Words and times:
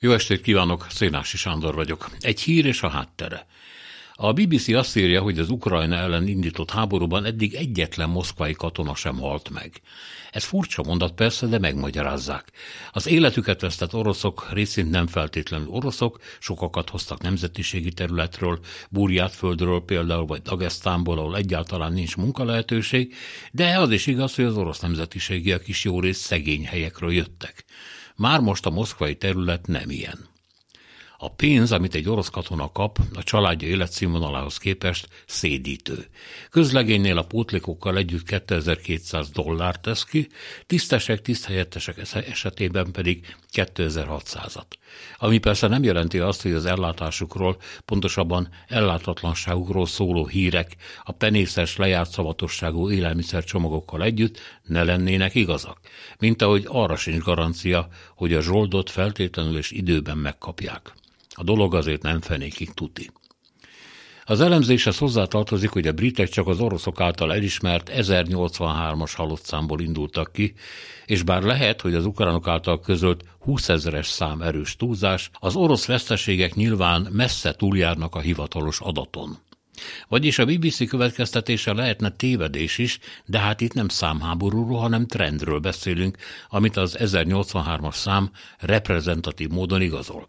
Jó 0.00 0.12
estét 0.12 0.40
kívánok, 0.40 0.86
Szénási 0.90 1.36
Sándor 1.36 1.74
vagyok. 1.74 2.10
Egy 2.20 2.40
hír 2.40 2.64
és 2.64 2.82
a 2.82 2.88
háttere. 2.88 3.46
A 4.14 4.32
BBC 4.32 4.68
azt 4.68 4.96
írja, 4.96 5.22
hogy 5.22 5.38
az 5.38 5.50
Ukrajna 5.50 5.96
ellen 5.96 6.28
indított 6.28 6.70
háborúban 6.70 7.24
eddig 7.24 7.54
egyetlen 7.54 8.08
moszkvai 8.08 8.52
katona 8.52 8.94
sem 8.94 9.18
halt 9.18 9.50
meg. 9.50 9.80
Ez 10.30 10.44
furcsa 10.44 10.82
mondat 10.82 11.12
persze, 11.12 11.46
de 11.46 11.58
megmagyarázzák. 11.58 12.52
Az 12.92 13.06
életüket 13.06 13.60
vesztett 13.60 13.94
oroszok 13.94 14.52
részint 14.52 14.90
nem 14.90 15.06
feltétlenül 15.06 15.68
oroszok, 15.68 16.18
sokakat 16.38 16.90
hoztak 16.90 17.22
nemzetiségi 17.22 17.92
területről, 17.92 18.60
Burjátföldről 18.90 19.84
például, 19.84 20.26
vagy 20.26 20.42
Dagestánból, 20.42 21.18
ahol 21.18 21.36
egyáltalán 21.36 21.92
nincs 21.92 22.16
munkalehetőség, 22.16 23.14
de 23.52 23.78
az 23.78 23.90
is 23.90 24.06
igaz, 24.06 24.34
hogy 24.34 24.44
az 24.44 24.56
orosz 24.56 24.80
nemzetiségiek 24.80 25.68
is 25.68 25.84
jó 25.84 26.00
rész 26.00 26.18
szegény 26.18 26.66
helyekről 26.66 27.12
jöttek. 27.12 27.64
Már 28.16 28.40
most 28.40 28.66
a 28.66 28.70
moszkvai 28.70 29.16
terület 29.16 29.66
nem 29.66 29.90
ilyen. 29.90 30.35
A 31.18 31.28
pénz, 31.28 31.72
amit 31.72 31.94
egy 31.94 32.08
orosz 32.08 32.28
katona 32.28 32.72
kap, 32.72 32.98
a 33.14 33.22
családja 33.22 33.68
életszínvonalához 33.68 34.58
képest 34.58 35.08
szédítő. 35.26 36.06
Közlegénynél 36.50 37.18
a 37.18 37.22
pótlékokkal 37.22 37.96
együtt 37.96 38.22
2200 38.22 39.30
dollár 39.30 39.76
tesz 39.76 40.04
ki, 40.04 40.28
tisztesek, 40.66 41.22
tiszthelyettesek 41.22 41.98
esetében 42.14 42.90
pedig 42.92 43.36
2600-at. 43.52 44.66
Ami 45.18 45.38
persze 45.38 45.66
nem 45.66 45.82
jelenti 45.82 46.18
azt, 46.18 46.42
hogy 46.42 46.52
az 46.52 46.64
ellátásukról, 46.64 47.56
pontosabban 47.84 48.48
ellátatlanságukról 48.68 49.86
szóló 49.86 50.26
hírek 50.26 50.76
a 51.04 51.12
penészes 51.12 51.76
lejárt 51.76 52.10
szavatosságú 52.10 52.90
élelmiszercsomagokkal 52.90 54.02
együtt 54.02 54.38
ne 54.62 54.82
lennének 54.84 55.34
igazak, 55.34 55.78
mint 56.18 56.42
ahogy 56.42 56.64
arra 56.68 56.96
sincs 56.96 57.22
garancia, 57.22 57.88
hogy 58.14 58.34
a 58.34 58.40
zsoldot 58.40 58.90
feltétlenül 58.90 59.56
és 59.56 59.70
időben 59.70 60.18
megkapják. 60.18 60.94
A 61.38 61.42
dolog 61.42 61.74
azért 61.74 62.02
nem 62.02 62.20
fenékig 62.20 62.74
tuti. 62.74 63.10
Az 64.28 64.40
elemzéshez 64.40 64.98
hozzátartozik, 64.98 65.70
hogy 65.70 65.86
a 65.86 65.92
britek 65.92 66.28
csak 66.28 66.46
az 66.46 66.60
oroszok 66.60 67.00
által 67.00 67.32
elismert 67.32 67.90
1083-as 67.94 69.12
halott 69.14 69.44
számból 69.44 69.80
indultak 69.80 70.32
ki, 70.32 70.54
és 71.06 71.22
bár 71.22 71.42
lehet, 71.42 71.80
hogy 71.80 71.94
az 71.94 72.06
ukránok 72.06 72.48
által 72.48 72.80
közölt 72.80 73.24
20 73.38 73.68
ezeres 73.68 74.06
szám 74.06 74.42
erős 74.42 74.76
túlzás, 74.76 75.30
az 75.32 75.56
orosz 75.56 75.86
veszteségek 75.86 76.54
nyilván 76.54 77.08
messze 77.10 77.52
túljárnak 77.52 78.14
a 78.14 78.20
hivatalos 78.20 78.80
adaton. 78.80 79.38
Vagyis 80.08 80.38
a 80.38 80.44
BBC 80.44 80.88
következtetése 80.88 81.72
lehetne 81.72 82.10
tévedés 82.10 82.78
is, 82.78 82.98
de 83.24 83.38
hát 83.38 83.60
itt 83.60 83.74
nem 83.74 83.88
számháborúról, 83.88 84.78
hanem 84.78 85.06
trendről 85.06 85.58
beszélünk, 85.58 86.16
amit 86.48 86.76
az 86.76 86.96
1083-as 87.00 87.94
szám 87.94 88.30
reprezentatív 88.58 89.48
módon 89.48 89.80
igazol. 89.80 90.26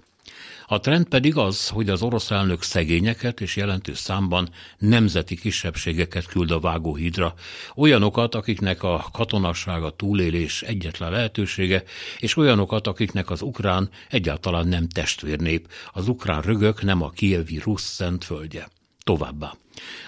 A 0.70 0.80
trend 0.80 1.08
pedig 1.08 1.38
az, 1.38 1.68
hogy 1.68 1.90
az 1.90 2.02
orosz 2.02 2.32
elnök 2.32 2.62
szegényeket 2.62 3.42
és 3.42 3.56
jelentős 3.56 3.98
számban 3.98 4.50
nemzeti 4.78 5.36
kisebbségeket 5.36 6.26
küld 6.26 6.52
a 6.52 6.60
vágóhídra, 6.60 7.34
olyanokat, 7.76 8.36
akiknek 8.36 8.84
a 8.84 9.06
katonasság 9.12 9.84
a 9.84 9.90
túlélés 9.90 10.62
egyetlen 10.62 11.12
lehetősége, 11.12 11.84
és 12.20 12.38
olyanokat, 12.38 12.88
akiknek 12.88 13.30
az 13.30 13.42
ukrán 13.42 13.90
egyáltalán 14.10 14.68
nem 14.68 14.88
testvérnép, 14.88 15.68
az 15.94 16.08
ukrán 16.08 16.42
rögök 16.42 16.84
nem 16.84 17.02
a 17.02 17.10
kievi 17.10 17.60
rusz 17.64 17.94
szent 17.94 18.24
földje. 18.24 18.68
Továbbá. 19.04 19.54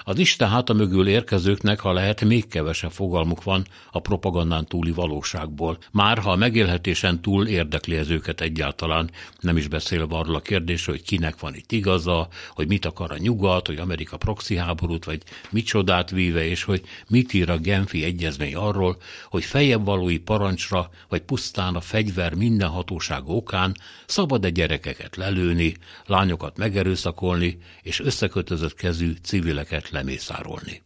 Az 0.09 0.19
Isten 0.19 0.49
háta 0.49 0.73
mögül 0.73 1.07
érkezőknek, 1.07 1.79
ha 1.79 1.93
lehet, 1.93 2.23
még 2.23 2.47
kevesebb 2.47 2.91
fogalmuk 2.91 3.43
van 3.43 3.65
a 3.91 3.99
propagandán 3.99 4.65
túli 4.65 4.91
valóságból. 4.91 5.77
Már 5.91 6.17
ha 6.17 6.31
a 6.31 6.35
megélhetésen 6.35 7.21
túl 7.21 7.47
érdekli 7.47 7.95
ez 7.95 8.09
őket 8.09 8.41
egyáltalán, 8.41 9.11
nem 9.39 9.57
is 9.57 9.67
beszélve 9.67 10.15
arról 10.15 10.35
a 10.35 10.39
kérdésről, 10.39 10.95
hogy 10.95 11.05
kinek 11.05 11.39
van 11.39 11.55
itt 11.55 11.71
igaza, 11.71 12.27
hogy 12.49 12.67
mit 12.67 12.85
akar 12.85 13.11
a 13.11 13.17
nyugat, 13.17 13.67
hogy 13.67 13.77
Amerika 13.77 14.17
proxy 14.17 14.55
háborút, 14.55 15.05
vagy 15.05 15.21
micsodát 15.49 16.09
víve, 16.09 16.45
és 16.45 16.63
hogy 16.63 16.81
mit 17.07 17.33
ír 17.33 17.49
a 17.49 17.57
Genfi 17.57 18.03
egyezmény 18.03 18.55
arról, 18.55 18.97
hogy 19.30 19.43
fejebb 19.43 19.86
valói 19.86 20.17
parancsra, 20.17 20.89
vagy 21.09 21.21
pusztán 21.21 21.76
a 21.76 21.81
fegyver 21.81 22.33
minden 22.33 22.70
hatóság 22.70 23.21
okán 23.26 23.76
szabad-e 24.05 24.49
gyerekeket 24.49 25.15
lelőni, 25.15 25.76
lányokat 26.05 26.58
megerőszakolni, 26.58 27.58
és 27.81 27.99
összekötözött 27.99 28.73
kezű 28.73 29.14
civil 29.23 29.47
civileket 29.49 29.89
lemészárolni. 29.99 30.82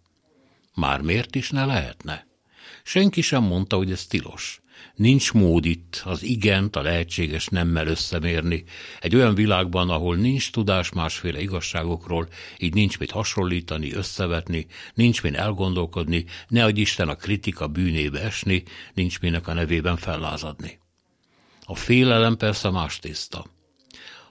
Már 0.76 1.02
miért 1.02 1.36
is 1.36 1.50
ne 1.50 1.66
lehetne? 1.66 2.28
Senki 2.84 3.22
sem 3.22 3.44
mondta, 3.44 3.76
hogy 3.76 3.92
ez 3.92 4.06
tilos. 4.06 4.62
Nincs 4.96 5.34
mód 5.34 5.66
itt 5.66 6.02
az 6.06 6.24
igent 6.24 6.76
a 6.76 6.82
lehetséges 6.82 7.48
nemmel 7.48 7.88
összemérni. 7.88 8.64
Egy 9.00 9.16
olyan 9.16 9.36
világban, 9.36 9.90
ahol 9.90 10.16
nincs 10.16 10.52
tudás 10.52 10.92
másféle 10.92 11.42
igazságokról, 11.42 12.28
így 12.58 12.74
nincs 12.74 13.00
mit 13.00 13.12
hasonlítani, 13.12 13.94
összevetni, 13.94 14.66
nincs 14.94 15.24
mit 15.24 15.36
elgondolkodni, 15.36 16.26
ne 16.48 16.64
adj 16.64 16.82
Isten 16.82 17.10
a 17.10 17.16
kritika 17.16 17.68
bűnébe 17.68 18.22
esni, 18.22 18.64
nincs 18.94 19.20
minek 19.20 19.48
a 19.48 19.54
nevében 19.54 19.98
fellázadni. 19.98 20.80
A 21.66 21.76
félelem 21.76 22.38
persze 22.38 22.70
más 22.70 23.00
tészta. 23.00 23.46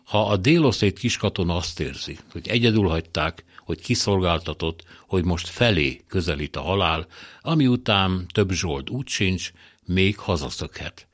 Ha 0.05 0.29
a 0.29 0.37
déloszét 0.37 0.99
kiskatona 0.99 1.57
azt 1.57 1.81
érzi, 1.81 2.19
hogy 2.33 2.49
egyedül 2.49 2.89
hagyták, 2.89 3.45
hogy 3.65 3.81
kiszolgáltatott, 3.81 4.85
hogy 5.07 5.25
most 5.25 5.49
felé 5.49 6.01
közelít 6.09 6.57
a 6.57 6.63
halál, 6.63 7.07
ami 7.41 7.67
után 7.67 8.27
több 8.33 8.51
zsold 8.51 8.91
úgy 8.91 9.09
sincs, 9.09 9.53
még 9.85 10.19
hazaszökhet. 10.19 11.07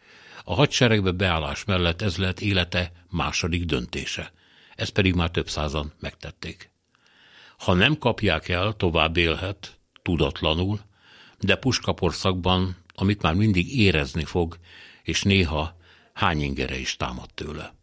A 0.45 0.55
hadseregbe 0.55 1.11
beállás 1.11 1.65
mellett 1.65 2.03
ez 2.03 2.17
lett 2.17 2.41
élete 2.41 2.93
második 3.11 3.65
döntése. 3.65 4.33
Ezt 4.75 4.93
pedig 4.93 5.15
már 5.15 5.31
több 5.31 5.49
százan 5.49 5.93
megtették. 6.01 6.71
Ha 7.59 7.75
nem 7.75 7.99
kapják 7.99 8.49
el, 8.49 8.73
tovább 8.73 9.17
élhet, 9.17 9.79
tudatlanul, 10.03 10.81
de 11.39 11.57
puskaporszakban, 11.57 12.77
amit 12.95 13.23
már 13.23 13.35
mindig 13.35 13.79
érezni 13.79 14.25
fog, 14.25 14.59
és 15.03 15.23
néha 15.23 15.77
hányingere 16.13 16.79
is 16.79 16.97
támad 16.97 17.29
tőle. 17.35 17.75